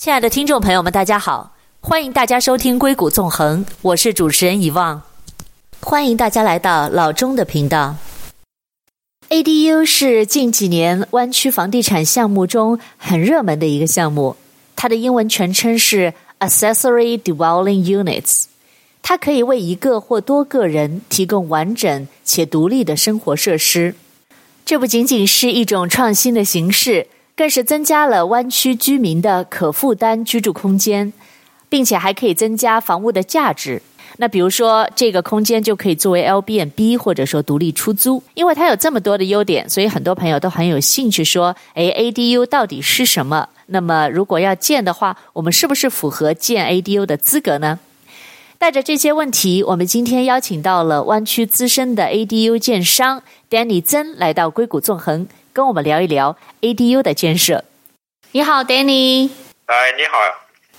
[0.00, 5.02] 亲爱的听众朋友们，大家好，欢迎大家收听《硅谷纵横》，我是主持人遗忘，
[5.78, 7.94] 欢迎大家来到老钟的频道。
[9.28, 14.36] ADU 是近几年湾区房地产项目中很热门的一个项目，
[14.74, 18.44] 它的英文全称是 Accessory Dwelling Units，
[19.02, 23.94] 它可以为一个或多个人提供完整且独立的生活设施。
[24.64, 27.06] 这不仅仅是一种创新的形式，
[27.40, 31.10] 更是增加了湾区居民的可负担居住空间，
[31.70, 33.80] 并且还可以增加房屋的价值。
[34.18, 43.48] 那比如说，这个空间就可以作为 L B N B 或者说独立出租，因为它有这么多的优点，所以很多朋友都很有兴趣说：“哎，ADU 到底是什么？
[43.68, 47.78] 那么如果要建的话，我们是不是符合建 ADU 的资格呢？”
[48.60, 57.64] 带着这些问题，我们今天邀请到了湾区资深的 ADU 建商 Danny 曾来到硅谷纵横，跟我们聊一聊 ADU 的建设。
[58.32, 59.28] 你好，Danny。
[59.66, 60.18] 哎，你好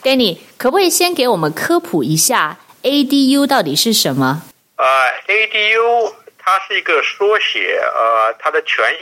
[0.01, 4.43] ，Danny，可不可以先给我们科普一下 ADU 到底是什么？
[4.77, 4.85] 呃
[5.27, 8.97] ，ADU 它是一个缩写，呃，它的全意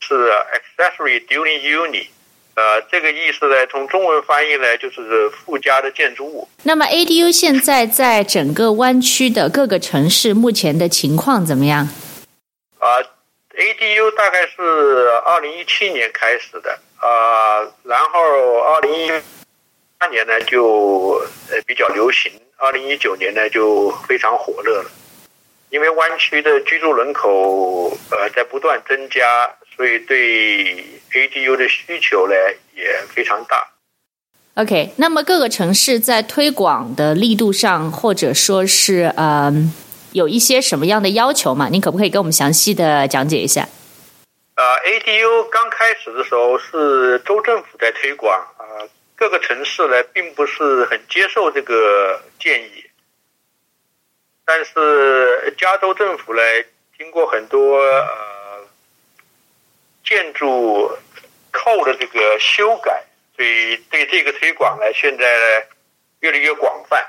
[0.00, 2.08] 是 Accessory Dwelling Unit。
[2.56, 6.48] 呃，这个意思呢，从中文翻译呢，就是附加的建筑物。
[6.62, 11.88] 那么，ADU 现在在整个湾区的各个城市目前的情况怎么样？
[12.78, 13.06] 啊、呃
[13.56, 14.62] ，ADU 大概是
[15.24, 19.10] 二零一七年开始的啊、然后二零一
[19.98, 24.90] 八年呢就呃比较流行，二零一九年呢就非常火热了，
[25.70, 29.50] 因为湾区的居住人口呃在不断增加。
[29.76, 30.76] 所以对
[31.12, 32.34] ADU 的需求呢
[32.76, 33.66] 也非常大。
[34.54, 39.74] OK，那么各个城市在推广的力度上，或者说是嗯、
[40.14, 41.68] 有一些什么样的要求吗？
[41.70, 43.68] 您可不可以给我们详细的讲解一下？
[44.54, 52.84] 呃，ADU 刚开始的时候是州政府在推广啊、呃，各个城市呢并不是很接受这个建议，
[54.44, 56.40] 但是加州政府呢
[56.96, 58.24] 经过很多呃。
[60.06, 60.90] 建筑
[61.50, 63.02] 扣的这个修改，
[63.34, 65.66] 所以对这个推广呢，现在呢
[66.20, 67.02] 越来越广泛。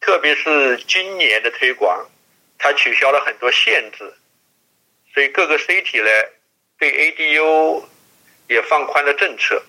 [0.00, 2.06] 特别是今年的推广，
[2.64, 4.14] 它取消了很多限制，
[5.12, 6.08] 所以各个 city 呢
[6.78, 7.84] 对 ADU
[8.46, 9.60] 也放宽了政策。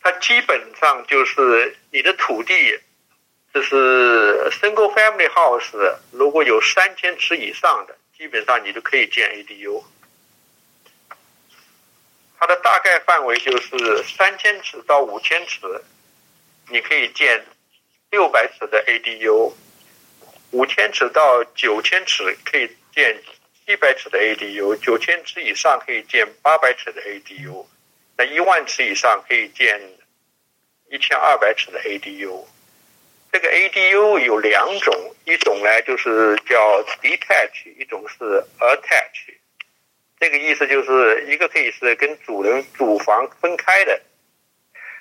[0.00, 2.80] 它基本上就是你的土地，
[3.52, 9.84] 就是 single family house，如果有三千尺以上的，基本上你就可以建 ADU。
[12.38, 15.60] 它的大概范围就是三千尺到五千尺，
[16.70, 17.44] 你可以建
[18.10, 19.52] 六百尺的 ADU；
[20.50, 23.16] 五千尺到九千尺可以建
[23.66, 27.66] 七百尺的 ADU；九千尺以上可以建八百尺的 ADU；
[28.16, 29.78] 那一万尺以上可以建
[30.90, 32.46] 一千二百尺的 ADU。
[33.30, 39.34] 这个 ADU 有两种，一种呢就是叫 detach，一种是 attach。
[40.18, 44.00] 这个意思就是一个可以是跟主人主房分开的，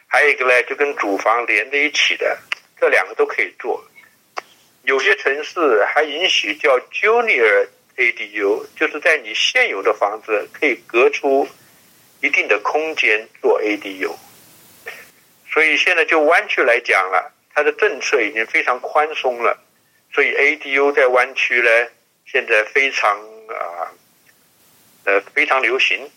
[0.08, 2.38] 还有一个呢就跟主房连在一起的，
[2.80, 3.82] 这两个都可以做。
[4.88, 7.68] 有些城市还允许叫 Junior
[7.98, 11.46] ADU，就是在你现有的房子可以隔出
[12.22, 14.16] 一定的空间做 ADU。
[15.52, 19.62] 所以现在就湾区来讲了，它的政策已经非常宽松了，
[20.14, 21.70] 所以 ADU 在湾区呢
[22.26, 23.20] 现在非常
[23.50, 23.92] 啊。
[25.04, 26.10] 呃，非常流行，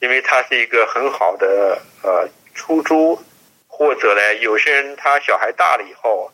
[0.00, 3.18] 因为它是一个很好的呃出租，
[3.66, 6.30] 或者呢，有些人他小孩大了以后，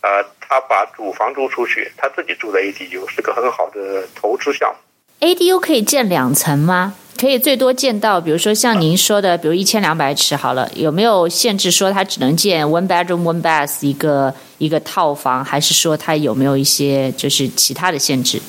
[0.00, 5.26] 呃，他把主房租出去，他自己住在 ADU 是个很好的投资项目。
[5.26, 6.94] ADU 可以建两层吗？
[7.18, 18.40] 可以最多建到，比如说像您说的，比如一千两百尺好了，有没有限制说它只能建 one bedroom one bath 一个一个套房，还是说它有没有一些就是其他的限制？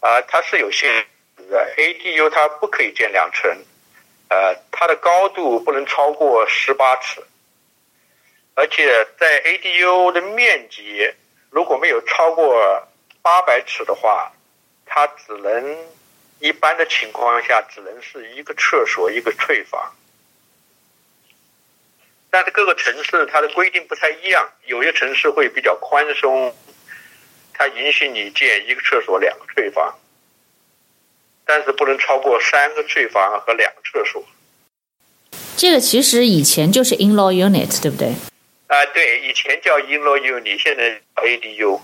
[0.00, 0.90] 啊、呃，它是有限
[1.36, 1.64] 制的。
[1.76, 3.48] ADU 它不可以建两层，
[4.28, 7.22] 呃，它的高度不能超过十八尺，
[8.58, 11.08] 而且在 ADU 的面积
[11.48, 12.88] 如果没有超过
[13.22, 14.32] 八百尺的话，
[14.84, 15.76] 它只能
[16.40, 19.94] 一般的情况下只能是一个厕所一个退房。
[22.30, 26.52] 但是各个城市它的规定不太一样，有些城市会比较宽松，
[27.54, 29.96] 它允许你建一个厕所两个退房。
[31.46, 34.24] 但是不能超过三个退房和两个厕所。
[35.56, 38.12] 这个其实以前就是 in-law unit，对不对？
[38.68, 41.80] 啊、呃，对，以前叫 in-law unit，现在叫 ADU。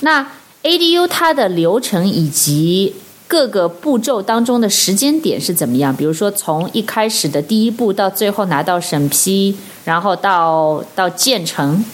[0.00, 0.32] 那
[0.64, 2.96] ADU 它的流程以及
[3.28, 5.94] 各个步骤当中的时间点是怎么样？
[5.94, 11.84] 比如说从一开始的第一步到最后拿到审批，然后到到建成。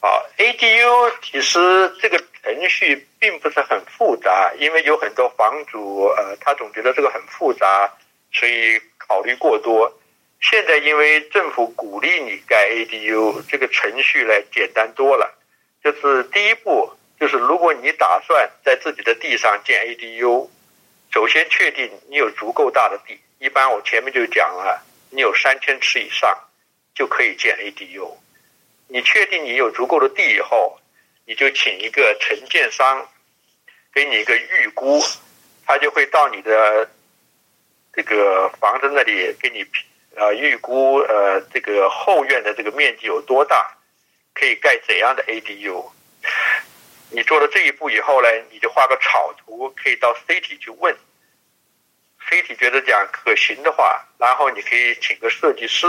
[0.00, 7.92] 好，ADU 其实这个程序并不是很复杂，因为有很多房主呃，他总觉得这个很复杂，
[8.32, 9.92] 所以考虑过多。
[10.42, 15.38] 现在因为政府鼓励你盖 ADU，这个程序来简单多了。
[15.82, 20.48] 就是第一步，就是如果你打算在自己的地上建 ADU，
[21.12, 23.18] 首先确定你有足够大的地。
[23.38, 26.36] 一般我前面就讲了，你有三千尺以上
[26.94, 28.16] 就可以建 ADU。
[28.88, 30.78] 你确定你有足够的地以后，
[31.24, 33.08] 你就请一个承建商
[33.94, 35.00] 给你一个预估，
[35.64, 36.90] 他就会到你的
[37.92, 39.86] 这个房子那里给你评。
[40.14, 43.76] 呃，预估呃这个后院的这个面积有多大，
[44.34, 45.90] 可以盖怎样的 ADU？
[47.10, 50.96] 你做了这一步以后呢，你就画个草图，可以到 City 去问
[52.28, 55.86] ，City 觉得讲可行的话，然后你可以请个设计师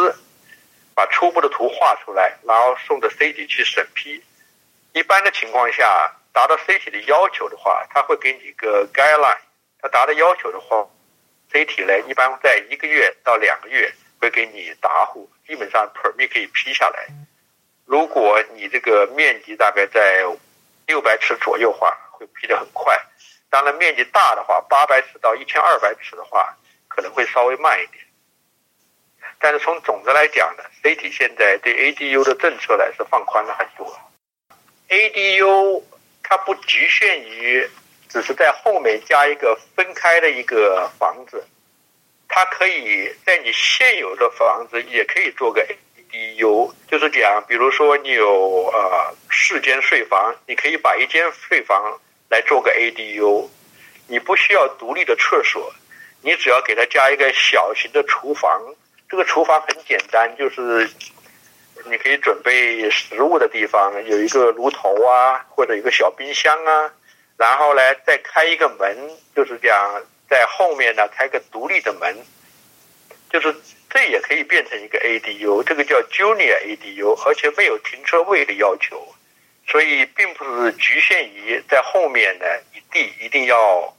[0.96, 4.24] 把初步的图画出来，然后送到 City 去审批。
[4.94, 9.40] 一般的情况下，达到 City 的要求的话，他会给你一个 guideline。
[9.81, 10.88] 他达到要求的话
[11.52, 13.94] ，City 呢一般在一个月到两个月。
[14.24, 17.08] 会给你答复，基本上 permit 可以批下来。
[17.84, 20.24] 如果你这个面积大概在
[20.88, 22.98] 六百尺左右话，会批得很快。
[23.50, 28.02] 当然，面积大的话，八百尺到一千二百尺的话，可能会稍微慢一点。
[29.40, 33.94] 但是从总的来讲呢，City 现在对 ADU 的政策呢是放宽了很多。
[34.88, 35.84] ADU
[36.24, 37.70] 它不局限于
[38.08, 41.46] 只是在后面加一个分开的一个房子。
[42.36, 45.64] 它可以在你现有的房子也可以做个
[46.12, 52.02] ADU，就是讲，比如说你有呃四间睡房，你可以把一间睡房
[52.32, 53.48] 来做个 ADU，
[54.08, 55.72] 你不需要独立的厕所，
[56.24, 58.60] 你只要给它加一个小型的厨房，
[59.08, 60.90] 这个厨房很简单，就是
[61.86, 66.92] 你可以准备食物的地方，有一个炉头啊，或者一个小冰箱啊，
[67.38, 68.98] 然后呢再开一个门，
[69.36, 70.02] 就是讲。
[70.34, 72.18] 在后面呢，开个独立的门，
[73.30, 73.56] 就是
[73.88, 79.14] 这也可以变成一个 ADU，这个叫 Junior ADU，而且没有停车位的要求，
[79.68, 83.96] 所以并不是局限于在后面呢，一地一定要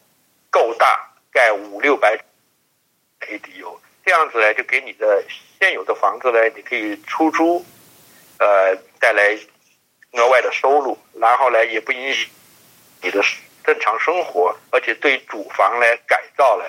[0.51, 2.19] 够大，盖五六百
[3.21, 5.25] ADU，这样子呢，就给你的
[5.61, 7.65] 现有的房子呢，你可以出租，
[8.41, 9.39] 呃，带来
[10.15, 12.29] 额外的收入，然后呢，也不影响
[13.03, 13.23] 你的。
[13.65, 16.65] 正常生活，而且对主房来改造呢，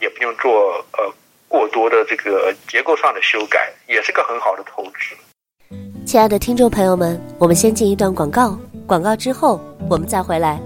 [0.00, 1.12] 也不用做呃
[1.48, 5.74] 过多的这个结构上的修改，也是个很好的投资。
[6.04, 9.58] 亲爱的听众朋友们，我们先进一段广告，广告之后
[9.88, 10.60] 我们再回来。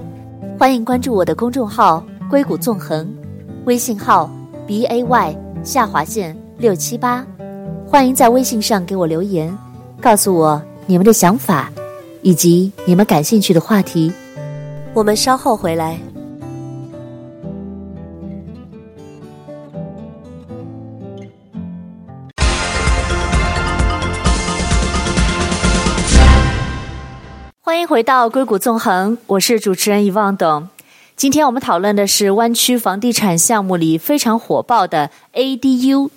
[0.59, 3.09] 欢迎关注我的公众号“硅谷纵横”，
[3.65, 4.29] 微信号
[4.67, 7.25] b a y 下划线六七八。
[7.87, 9.57] 欢迎在微信上给我留言，
[10.03, 11.71] 告诉我你们的想法，
[12.23, 14.13] 以及你们感兴趣的话题。
[14.99, 15.97] 我们稍后回来。
[27.61, 30.69] 欢迎回到硅谷纵横，我是主持人遗忘董。
[31.15, 36.11] 今天我们讨论的是湾区房地产项目里非常火爆的 ADU，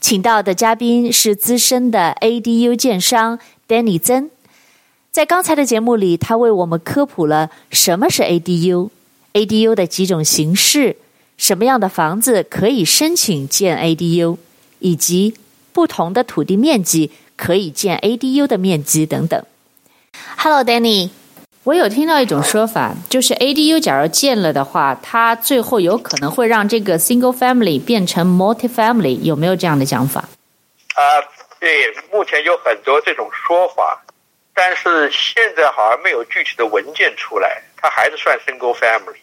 [0.00, 4.30] 请到的嘉宾是资深的 ADU 建商 Danny 曾。
[5.12, 10.96] 在刚才的节目里，他为我们科普了什么是 ADU，ADU 的几种形式，
[11.36, 14.38] 什么样的房子可以申请建 ADU，
[14.78, 15.34] 以及
[15.74, 19.44] 不同的土地面积可以建 ADU 的面积等等。
[20.38, 21.10] Hello，Danny，
[21.64, 30.20] 我有听到一种说法，就是 ADU 假如建了的话，它最后有可能会让这个 single family 变成 multi family，有没有这样的讲法？
[30.94, 31.02] 啊，
[31.60, 31.68] 对，
[32.10, 34.02] 目前有很多这种说法。
[34.54, 39.16] 但是现在好像没有具体的文件出来，它还是算 single family。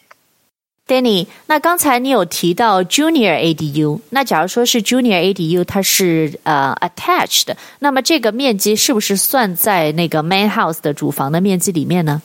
[0.86, 12.20] Danny，那刚才你有提到 junior ADU，那假如说是 junior ADU，它是呃、uh, attached 的，那么这个面积是不是算在那个 main house 的主房的面积里面呢？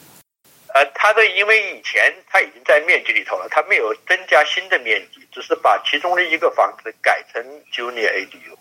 [0.74, 8.55] 呃，它的因为以前它已经在面积里头了，它没有增加新的面积，只是把其中的一个房子改成 junior ADU。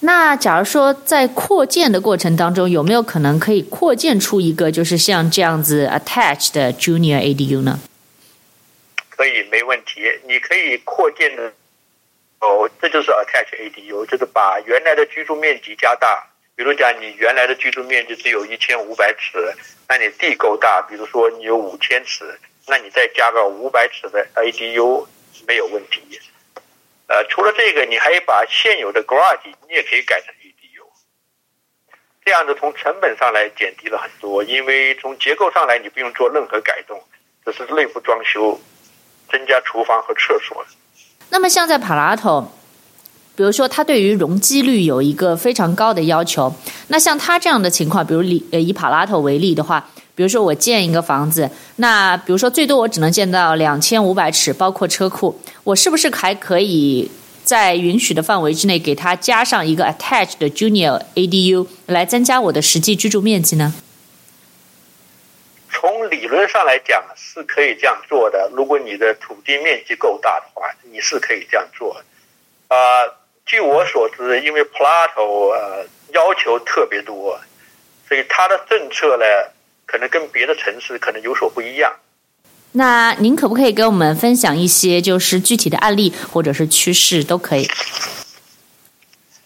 [0.00, 7.80] 那假如说在扩建的过程当中，有没有可能可以扩建出一个就是像这样子 attached 的 junior ADU 呢？
[9.08, 10.00] 可以，没问题。
[10.28, 11.52] 你可以扩建的
[12.40, 16.24] 哦，这就是 attach ADU，就是把原来的居住面积加大。
[16.54, 19.52] 比如讲，你原来的居住面积只有一千五百尺，
[19.88, 22.38] 那你地够大，比如说你有五千尺，
[22.68, 25.06] 那你再加个五百尺的 ADU
[25.46, 26.00] 没有问题。
[27.08, 30.84] 呃，除了这个，你还可以把现有的 garage 你也可以改成 E D U，
[32.22, 37.02] 这样子从成本上来减低了很多，因为从结构上来你不用做任何改动，
[37.46, 38.60] 只是内部装修，
[39.32, 40.62] 增加厨房和厕所。
[41.30, 42.52] 那么像在帕拉托，
[43.34, 46.54] 比如说它对于容积率有一个非常高的要求，
[46.88, 49.88] 那像它这样的情况，比如以呃以帕拉头为例的话。
[50.18, 57.08] 比如说我建一个房子，那比如说最多我只能建到两千五百尺，包括车库，我是不是还可以
[57.44, 63.72] 在允许的范围之内给它加上一个 attached junior ADU 来增加我的实际居住面积呢？
[65.70, 71.94] 从理论上来讲是可以这样做的，如果你的土地面积够大的话，你是可以这样做。
[72.66, 73.14] 啊、呃，
[73.46, 77.38] 据我所知，因为 Plato 呃要求特别多，
[78.08, 79.24] 所以它的政策呢。
[79.88, 81.90] 可能跟别的城市可能有所不一样。
[82.72, 87.64] 那您可不可以给我们分享一些就是具体的案例或者是趋势都可以？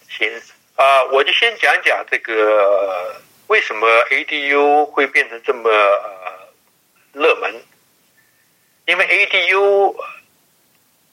[0.09, 0.29] 行
[0.75, 3.15] 啊、呃，我就先讲讲这个
[3.47, 6.51] 为什么 ADU 会变成这么呃
[7.13, 7.63] 热门。
[8.85, 9.95] 因为 ADU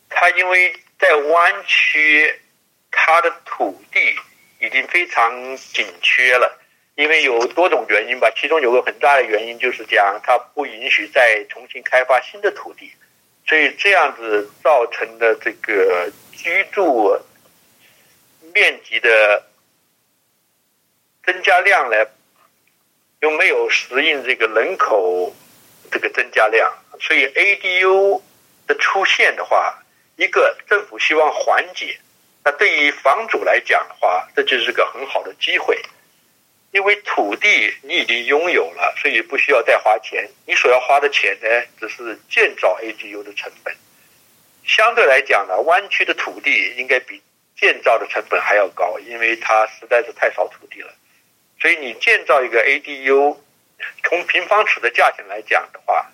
[0.09, 2.41] 它因为在湾区，
[2.89, 3.99] 它的土地
[4.59, 6.59] 已经非常紧缺了。
[6.99, 12.91] 因为有多种原因吧，其中有个很大的原因就是讲它不允许再重新开发新的土地，
[13.47, 17.17] 所以这样子造成的这个居住
[18.53, 19.45] 面积的
[21.23, 22.05] 增加量呢，
[23.21, 25.33] 又没有适应这个人口
[25.89, 28.21] 这个增加量，所以 ADU
[28.67, 29.81] 的出现的话，
[30.17, 31.97] 一个政府希望缓解，
[32.43, 35.81] 那对于房主来讲的话，这就是个很好的机会。
[36.71, 40.29] 因为土地你已经拥有了，所以不需要再花钱。
[40.45, 41.47] 你所要花的钱呢，
[41.79, 43.75] 只是建造 ADU 的成本。
[44.65, 47.21] 相对来讲呢，湾区的土地应该比
[47.57, 50.93] 建造的成本还要高，因为它实在是太少土地了。
[51.59, 53.35] 所以你建造一个 ADU，
[54.03, 56.05] 从平方尺的价钱来讲的话，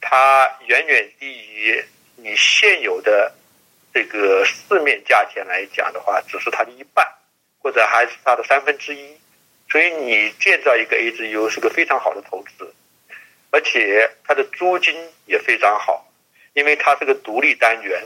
[0.00, 1.84] 它远远低于
[2.16, 3.30] 你现有的
[3.92, 7.06] 这个市面价钱来讲的话，只是它的一半，
[7.58, 9.16] 或者还是它的三分之一。
[9.68, 12.72] 所以你建造一个 AGU 是个非常好的投资，
[13.50, 14.94] 而且它的租金
[15.26, 16.10] 也非常好，
[16.54, 18.02] 因为它是个独立单元，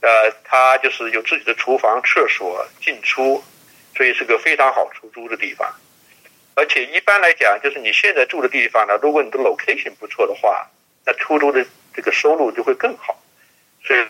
[0.00, 3.44] 呃，它就是有自己的厨房、厕所、进出，
[3.94, 5.72] 所以是个非常好出租的地方。
[6.54, 10.68] 而且一般来讲，就是你现在住的地方呢，如果你的 location 不错的话，
[11.04, 13.22] 那出租的这个收入就会更好。
[13.84, 14.06] 所以，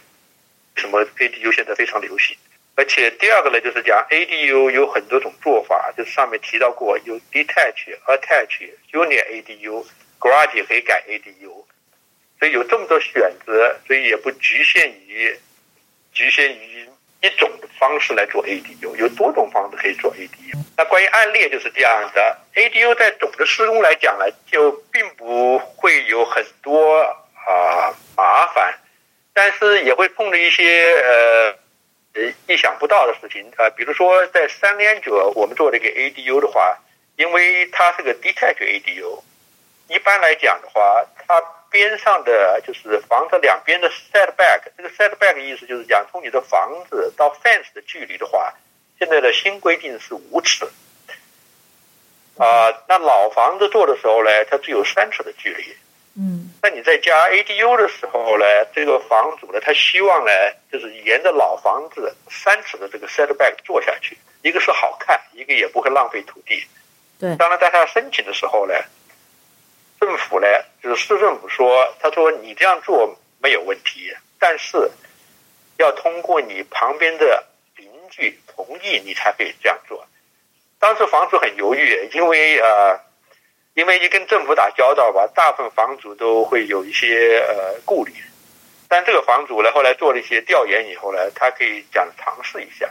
[0.76, 2.36] 什么 ADU 现在非常流行。
[2.74, 9.84] 而且第二个呢，就是讲 ADU 有很多种做法，就上面提到过，有 detach、attach、junior ADU、
[10.18, 11.64] garage 可以改 ADU，
[12.38, 15.38] 所以有这么多选择，所以也不局限于
[16.14, 16.88] 局限于
[17.20, 20.56] 一种方式来做 ADU，有多种方式可以做 ADU。
[20.74, 27.02] 那关于案例就是这样的，ADU 在总的施工来讲呢，就并不会有很多
[27.46, 28.74] 啊麻烦，
[29.34, 31.61] 但是也会碰到一些呃。
[32.14, 36.78] 呃，意想不到的事情啊，比如说在三联者，我们做这个 ADU 的话，
[37.16, 39.22] 因为它是个 detach ADU，
[39.88, 48.52] 一般来讲的话，它边上的就是房子两边的 setback，这个 setback 意思就是讲从你的房子到 fence 的距离的话，
[48.98, 50.66] 现在的新规定是五尺，
[52.36, 55.74] 啊，那老房子做的时候呢，它只有三尺的距离。
[56.14, 60.30] 嗯，那你在加 ADU 的时候呢，这个房主呢，他希望呢，
[60.70, 66.62] 就是沿着老房子三尺的这个 setback 做下去，一个是好看，一个也不会浪费土地。
[67.18, 68.74] 对，当然在他申请的时候呢，
[69.98, 70.46] 政府呢，
[70.82, 74.90] 就是市政府说，他说你这样做没有问题，但是
[75.78, 77.42] 要通过你旁边的
[77.76, 80.06] 邻居同意，你才可以这样做。
[80.78, 83.00] 当时房主很犹豫，因为呃。
[83.74, 88.12] 因为一跟政府打交道吧，大部分房主都会有一些呃顾虑，
[88.86, 92.90] 但这个房主呢，后来做了一些调研以后呢，他可以讲尝试一下，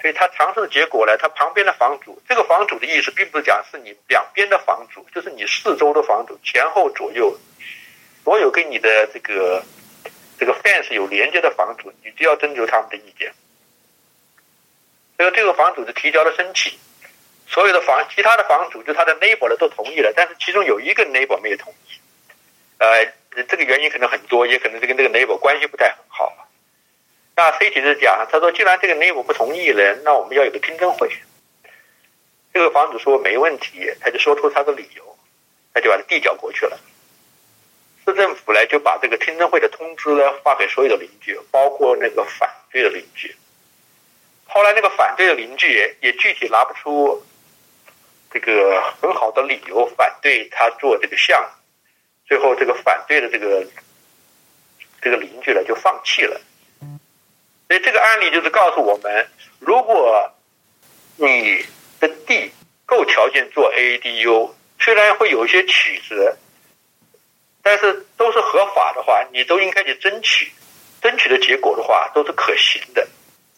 [0.00, 7.34] 所以他尝试的结果呢，他旁边的房主，这个房主的意思并不是讲是你两边的房主，就是你四周的房主，前后左右，
[8.22, 9.64] 所有跟你的这个
[10.38, 13.32] 这个 fence 有连接的房主，你都要征求他们的意见。
[15.16, 16.78] 所以这个房主就提交了申请。
[17.48, 22.00] 所有的房，其他的房主就他的 neighbor 呢都同意了，但是其中有一个 neighbor 没有同意，
[22.78, 26.32] 呃，这个原因可能很多，也可能是跟这个 neighbor 关系不太好。
[27.36, 31.10] 那 C 体是讲，他说既然这个 neighbor 不同意了，那我们要有个听证会。
[32.52, 35.16] 这个房主说没问题，他就说出他的理由，
[35.74, 36.78] 他就把他递交过去了。
[38.06, 43.36] 市政府呢就把这个听证会的通知呢发给所有的邻居，包括那个反对的邻居。
[44.46, 47.22] 后来那个反对的邻居也具体拿不出
[48.38, 51.48] 这个很好的理由反对他做这个项目，
[52.26, 53.66] 最后这个反对的这个
[55.00, 56.38] 这个邻居呢就放弃了。
[57.66, 59.26] 所以这个案例就是告诉我们，
[59.58, 60.30] 如果
[61.16, 61.64] 你
[61.98, 62.52] 的地
[62.84, 66.36] 够条件做 ADU，虽然会有一些曲折，
[67.62, 70.52] 但是都是合法的话，你都应该去争取，
[71.00, 73.08] 争取的结果的话都是可行的。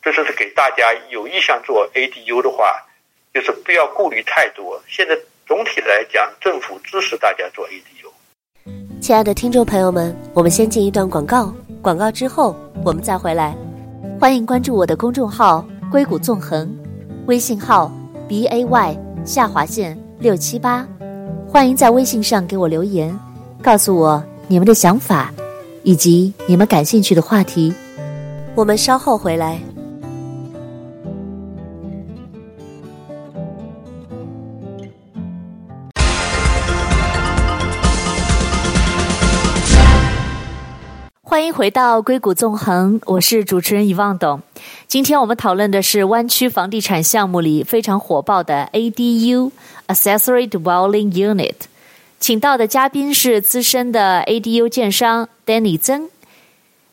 [0.02, 2.86] 这就是给大家有意向做 ADU 的话，
[3.34, 4.80] 就是不要顾虑太多。
[4.88, 5.16] 现在
[5.46, 8.08] 总体来讲，政府支持大家做 ADU。
[9.00, 13.56] 亲爱的听众朋友们，我们先进一段广告，广告之后我们再回来。
[14.20, 16.68] 欢迎关注我的公众号“硅谷纵横”，
[17.26, 17.90] 微信号
[18.28, 20.86] b a y 下划线六七八。
[21.48, 23.16] 欢迎在微信上给我留言，
[23.62, 25.32] 告诉我你们的想法，
[25.84, 27.72] 以及你们感兴趣的话题。
[28.54, 29.60] 我们稍后回来。
[41.38, 44.42] 欢迎回到硅谷纵横，我是主持人遗忘董。
[44.88, 51.54] 今天我们讨论的是湾区房地产项目里非常火爆的 ADU（Accessory Dwelling Unit）。
[52.18, 56.10] 请到的嘉宾是资深的 ADU 建商 Danny 曾。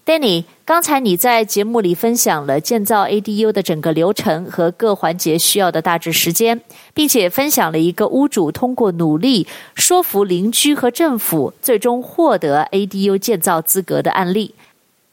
[0.06, 6.62] Danny，刚才你在节目里分享了建造 ADU 的整个流程和各环节需要的大致时间，
[6.94, 14.54] 并且分享了一个屋主通过努力说服邻居和政府，最终获得 ADU 建造资格的案例。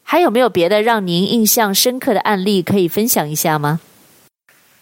[0.03, 3.81] 还有没有别的让您印象深刻的案例可以分享一下吗？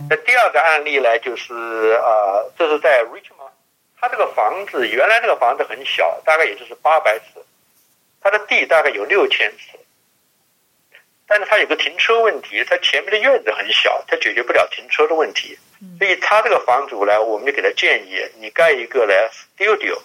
[0.09, 3.53] 那第二个案例呢，就是呃，这是在 Richmond，
[4.01, 7.41] 他这个房子原来这个房子很小，大概也就是八百尺，
[8.21, 9.79] 他的地大概有六千尺。
[11.31, 15.57] 但是他有个停车问题，他前面的院子很小，他解决不了停车的问题，
[15.97, 19.97] 所以他这个房主呢，我们就给他建议，你盖一个呢 studio，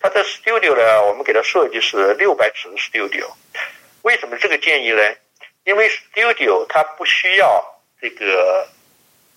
[0.00, 3.30] 他的 studio 呢，我们给他设计是六百尺的 studio，
[4.02, 5.00] 为什么这个建议呢？
[5.62, 8.66] 因为 studio 它不需要这个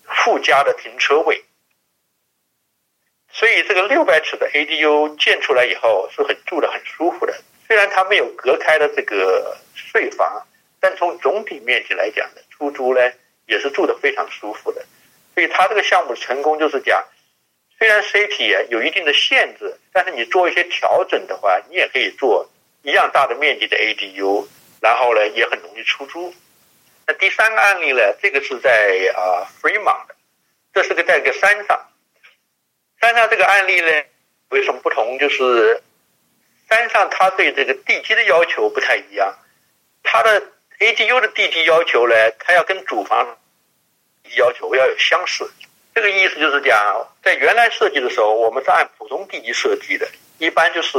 [0.02, 1.44] 附加的停车位，
[3.30, 10.44] 所以这个六百尺的 ADU 建出来以后是很住的很舒服的，虽然它没有隔开的这个睡房。
[10.84, 13.00] 但从总体面积来讲呢，出租呢
[13.46, 14.84] 也是住得非常舒服的，
[15.32, 17.02] 所以他这个项目成功就是讲，
[17.78, 22.46] 虽然 CP 有一定的限制，但是你做一些调整的话，你也可以做
[22.82, 24.46] 一样大的面积的 ADU，
[24.82, 26.34] 然后呢也很容易出租。
[27.06, 28.70] 那第三个案例呢，这个是在
[29.16, 30.14] 啊 Fremont 的，
[30.74, 31.88] 这是个在一个山上，
[33.00, 33.90] 山上这个案例呢
[34.50, 35.18] 有什么不同？
[35.18, 35.82] 就是
[36.68, 39.34] 山上它对这个地基的要求不太一样，
[40.02, 40.42] 它的。
[40.84, 43.38] ADU 的地基要求呢，它要跟主房
[44.36, 45.50] 要求要有相似。
[45.94, 50.06] 这个意思就是讲，在原来设计的时候，我们是按普通地基设计的，
[50.38, 50.98] 一般就是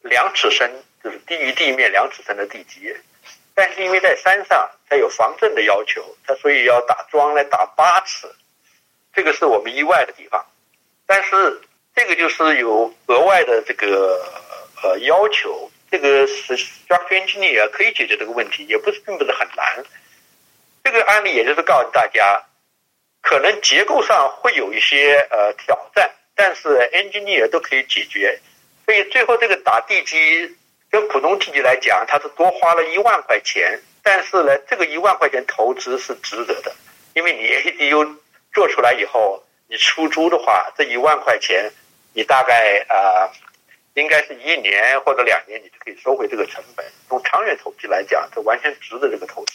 [0.00, 2.96] 两尺深，就是低于地面两尺深的地基。
[3.54, 8.26] 但是因为在山上，它有防震的要求，它所以要打桩来打八尺，
[9.12, 10.46] 这个是我们意外的地方。
[11.04, 11.60] 但是
[11.94, 14.24] 这个就是有额外的这个
[14.82, 15.70] 呃要求。
[15.90, 19.82] 这个是 structure engineer 可以解决这个问题，也不是并不是很难。
[20.84, 22.44] 这个案例也就是告诉大家，
[23.22, 28.38] 可能结构上会有一些呃挑战，但是 engineer 都可以解决。
[28.84, 30.56] 所以最后这个打地基
[30.90, 36.74] 跟普通地基来讲，它是多花了一万块钱，但是呢，这个一万块钱投资是值得的，
[37.14, 38.16] 因为你 ADU
[38.52, 41.72] 做出来以后，你出租的话，这一万块钱
[42.12, 43.24] 你大概啊。
[43.24, 43.47] 呃
[43.98, 46.86] 应该是一年或者两年，你就可以收回这个成本。
[47.08, 49.52] 从长远投资来讲，这完全值得这个投资。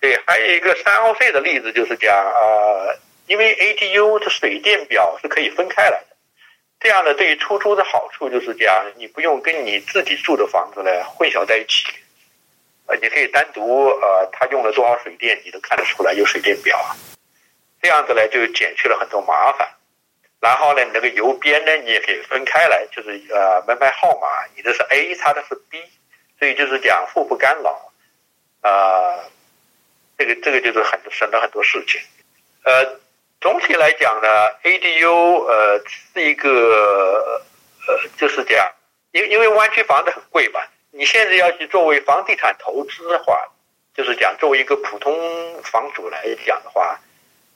[0.00, 6.16] 对，还有一个三号费的例子，就是讲、呃，因为 ADU 的水电表是可以分开来的，
[6.80, 11.86] 这样呢，对于出租的好处就是讲，你不用跟你自己住的房子呢混淆在一起，
[12.86, 16.96] 呃，你可以单独呃，他用了多少水电，你都看得出来，有水电表，
[17.80, 19.68] 这样子呢就减去了很多麻烦。
[20.42, 24.26] 然后呢，你那个邮编呢，你也可以分开来，就是呃门牌号码，
[24.56, 25.78] 你的是 A，他的是 B，
[26.36, 27.70] 所以就是讲互不干扰，
[28.60, 29.30] 啊、呃，
[30.18, 32.00] 这个这个就是很省了很多事情。
[32.64, 32.98] 呃，
[33.40, 34.28] 总体来讲呢
[34.64, 37.40] ，ADU 呃是一个
[37.86, 38.68] 呃就是讲，
[39.12, 43.48] 因因为湾区房子很贵嘛，你现在要去作为房地产投资的话，
[43.94, 46.98] 就是讲作为一个普通房主来讲的话。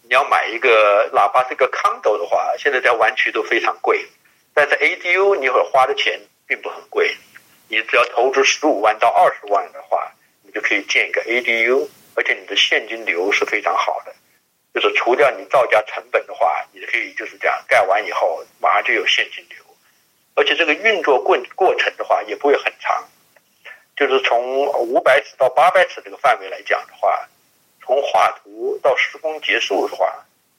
[0.08, 4.06] 你要买一个，哪怕是个 condo 的话，现在在湾区都非常贵。
[4.54, 7.16] 但是 ADU 你会花的钱并不很贵，
[7.68, 14.14] 你只要投资十五万到二十万的话，你就可以建一个 ADU，而且你的现金流是非常好的，
[14.72, 19.58] 就是除掉你造价成本的话，你可以就是这样盖完以后马上就有现金流，
[20.36, 23.04] 而且这个运作过过程的话也不会很长，
[23.96, 24.40] 就是从
[24.84, 27.28] 五百尺到八百尺这个范围来讲的话，
[27.86, 30.12] 从画图到施工结束的话，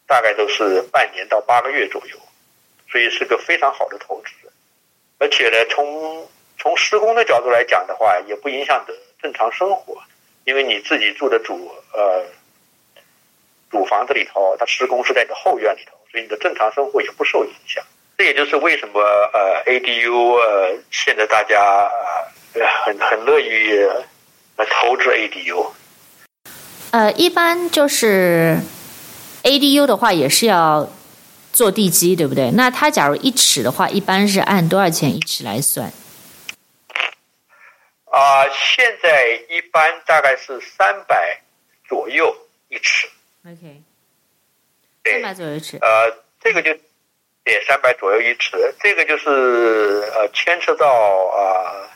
[0.07, 2.17] 大概都是半年到八个月左右。
[2.89, 4.49] 所以是个非常好的投资，
[5.19, 6.25] 而且呢，从
[6.57, 10.01] 从施工的角度来讲的话，也不影响的正常生活，
[10.45, 12.23] 因为你自己住的主呃
[13.69, 17.83] 主房子里头，它施工是在你的后院里头，所以你的正常生活也不受影响。
[18.17, 21.91] 这也就是为什么呃 ADU 呃现在大家
[22.53, 23.85] 呃很很乐于
[24.55, 25.73] 呃投资 ADU。
[26.97, 28.57] 呃，一般就是
[29.43, 30.89] ADU 的话，也是要。
[31.53, 32.51] 做地基对不对？
[32.51, 35.91] 那它假如一尺的话，一般是按多少钱一尺来算？
[38.12, 41.41] 啊、呃，现在一般大概是三百
[41.89, 42.31] 左右
[42.69, 43.07] 一尺。
[43.43, 43.81] OK，
[45.03, 45.79] 三百左右一尺。
[45.81, 46.71] 呃，这个就
[47.43, 51.41] 对，三百左右一尺，这个就是呃牵扯到啊
[51.73, 51.89] 呃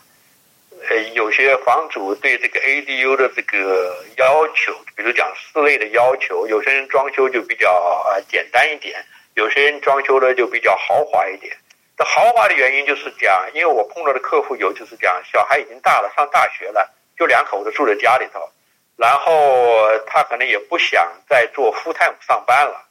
[0.89, 9.03] 呃有些房主对这个 ADU 的这个要求，比如讲室内的要求，有些人装修就比较啊、简单一点。
[9.33, 11.55] 有些人装修的就比较豪华一点，
[11.97, 18.49] 这豪华的原因就是讲，因为我碰到的客户有就是讲，小孩已经大了，上大学了，就两口子住在家里头，
[18.97, 22.85] 然后他可能也不想再做 full time 上班了，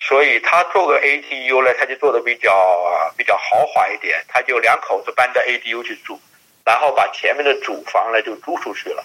[0.00, 6.18] 所以他做个 ADU 呢，他就做的比较比较豪华一点，他就两口子搬到 ADU 去住，
[6.64, 9.04] 然后把前面的主房呢就租出去了，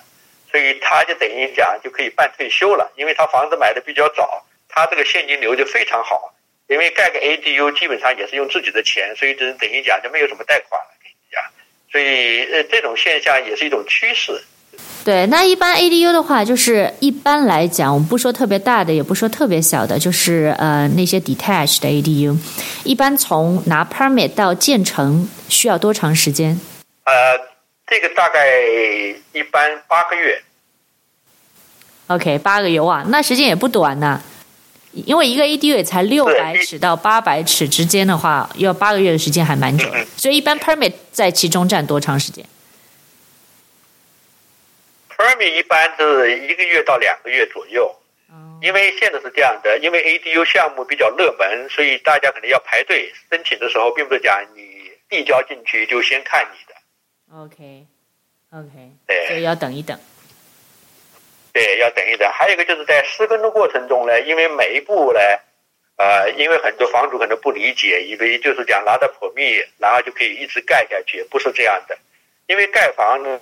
[0.51, 6.33] 所以他就等于讲就可以办退休了，因为他房子买的比较早，他这个现金流就非常好。
[6.69, 11.41] 因为盖个 ADU 基本上也是用自己的钱，所以等等于讲就没有什么贷款了，跟你讲，
[11.91, 14.39] 所以呃这种现象也是一种趋势。
[15.03, 22.37] 对，那一般 ADU 的话，就是一般来讲，我们不说特别大的，也不说特别小的，就是呃那些 detached 的 ADU，
[22.83, 26.59] 一般从拿 permit 到建成需要多长时间？
[27.05, 27.35] 呃，
[27.89, 28.59] 这个大概
[29.33, 30.41] 一般八个月。
[32.07, 34.21] OK，八个月哇，那时间也不短呢。
[34.91, 42.43] 因为一个 ADU 也才六百尺到八百尺之间的话，要八个月的时间还蛮久，所以一般 permit 在其中占多长时间
[45.15, 47.95] ？permit 一般是一个月到两个月左右，
[48.63, 56.78] 因为现在是这样的，因为 ADU 项目比较热门，所以大家可能要排队申请的时候，并不是讲你递交进去就先看你的。
[57.31, 59.99] OK，OK，对，所以要等一等。
[61.53, 62.27] 对，要等一等。
[62.31, 65.19] 还有一个就是在施工的过程中呢，因为每一步呢，
[65.97, 71.97] 呃，因为很多房主可能不理解，以为就是讲拿到 permit，然后就可以一直盖下去，不是这样的。
[72.47, 73.39] 因为盖房呢，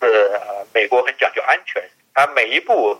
[0.00, 2.98] 是呃，美国很讲究安全，它每一步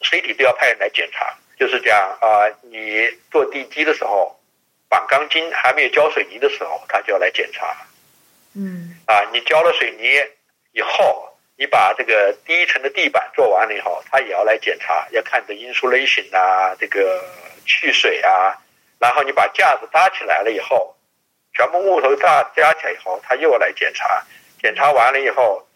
[0.00, 4.40] 水底都要派人来检查，就是讲啊、呃，你做地基的时候，
[4.88, 7.76] 绑钢筋还没有浇水泥的时候，他就要来检查。
[8.54, 8.96] 嗯。
[9.06, 10.22] 啊，你浇了水泥
[10.72, 11.26] 以后。
[11.60, 17.22] 你把这个第一层的地板做完了以后，他也要来检查，要看这 insulation 啊，这个
[17.66, 18.56] 去水啊，
[18.98, 20.96] 然后你把架子搭起来了以后，
[21.52, 24.24] 全部木头架加起来以后，他又要来检查，
[24.58, 25.68] 检查完了以后，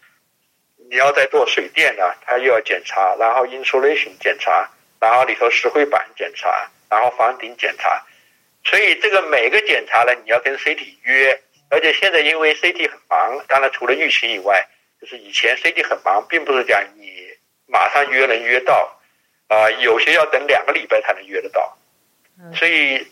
[0.89, 4.67] 你要再做水电呢，他又要检查，然后 insulation 检查，
[4.99, 8.03] 然后里头石灰板检查，然后房顶检查，
[8.63, 14.67] 所以这个每个检查呢，你要跟 CT 约，而且现在因为 CT 很忙，当然除了疫情以外。
[15.01, 17.11] 就是以前 CT 很忙，并不是讲你
[17.67, 18.97] 马上约能约到，
[19.47, 21.77] 啊、呃，有些要等两个礼拜才能约得到，
[22.55, 23.05] 所以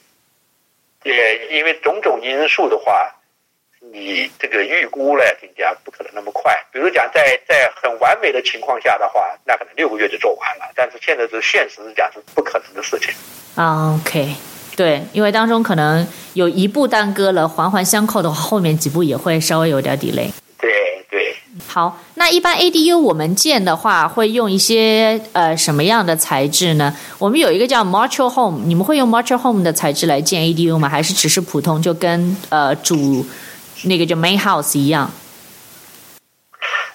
[1.04, 3.13] 也因为种种因素的话，
[3.92, 6.58] 你这个预估呢，人家不可能那么快。
[6.72, 13.13] 比如讲在在很完美的情况下的话，那可能六个月就做完了，但是现在是现实是讲是不可能的事情。
[13.58, 14.34] OK，
[14.75, 20.31] 对，因为当中可能有一步耽搁了，环环相扣的话，后面几步也会稍微有点 delay。
[20.59, 21.36] 对对
[21.67, 26.95] 好，那一般 ADU 我们建的话，会用一些呃什么样的材质呢？
[27.19, 30.89] 我们有一个叫 Modular Home，你们会用 Modular Home 的材质来建 ADU 吗？
[30.89, 33.25] 还是只是普通就跟呃主
[33.83, 35.12] 那个叫 Main House 一样？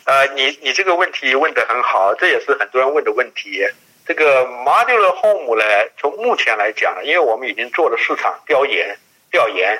[0.04, 3.60] 呃，你你这个问题问得很好，这也是很多人问的问题。
[4.08, 5.64] 这个 Modular Home 呢，
[5.98, 8.96] 从目前来讲，因为我们已经做了市场调研
[9.30, 9.78] 调研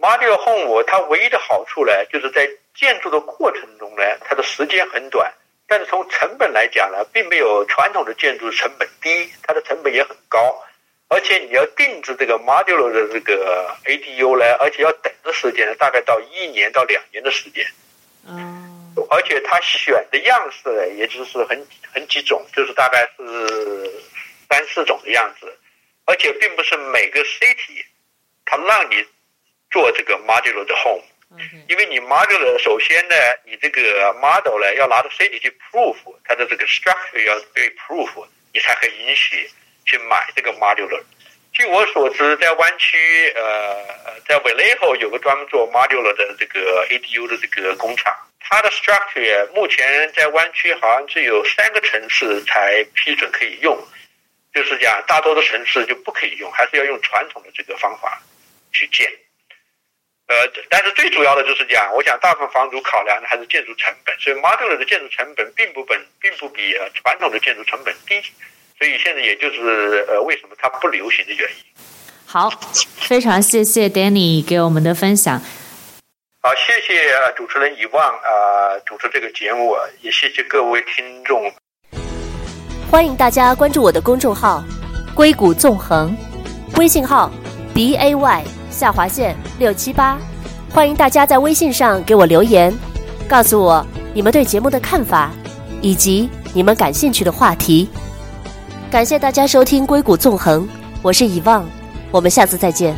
[0.00, 5.32] ，Modular Home 它唯一的好处呢，就是在建筑的过程中呢，它的时间很短，
[5.68, 10.60] 但是从成本来讲呢，并没有传统的建筑成本低，它的成本也很高，
[11.06, 17.64] 而且你要定制这个 modular 的这个 ADU 呢，而且要等的时间呢，大概到一年到两年的时间。
[18.26, 23.90] 嗯，而且他选的样式呢，也就是很很几种，就是大概是
[24.48, 25.58] 三四种的样子，
[26.04, 27.84] 而且并不是每个 city
[28.44, 29.04] 他让你
[29.70, 31.04] 做这个 modular 的 home，
[31.68, 39.50] 因为你 modular 首先呢，你这个 model 呢要拿到 city 去 proof 它的这个 structure 要被 proof，你才可以允许。
[39.84, 41.02] 去买这个 modular。
[41.52, 48.14] 据我所知，在湾区，呃，在 Vallejo 有个专门做 modular 的这个 ADU 的这个工厂。
[48.40, 53.78] 它的 structure 目前在湾区好像只有三个城市才批准可以用，
[54.54, 58.22] 就是讲大多的城市就不可以用，还是要用传统的这个方法
[58.72, 59.10] 去建。
[60.28, 68.22] 呃，但是最主要的就是讲，我想大部分房主考量的还是建筑成本，所以 modular 的建筑成本并不本并不比传统的建筑成本低。
[68.82, 71.64] 所以现在也就是呃，为什么它不流行的原因。
[72.26, 72.50] 好，
[72.96, 75.40] 非常谢谢 Danny 给我们的分享。
[76.40, 81.40] 好，谢谢主持人遗忘啊，主持这个节目，也谢谢各位听众。
[82.90, 84.64] 欢迎大家关注我的公众号
[85.14, 86.12] “硅谷纵横”，
[86.76, 87.30] 微信号
[87.72, 90.18] b a y 下划线六七八。
[90.70, 92.76] 欢迎大家在微信上给我留言，
[93.28, 95.30] 告诉我你们对节目的看法，
[95.80, 97.88] 以及你们感兴趣的话题。
[98.92, 100.68] 感谢大家收听《硅谷纵横》，
[101.00, 101.64] 我是以望，
[102.10, 102.94] 我们下次再见。